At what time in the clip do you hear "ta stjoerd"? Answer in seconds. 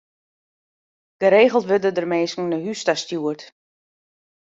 2.83-3.41